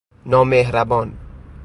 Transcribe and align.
نامﮩربان 0.25 1.09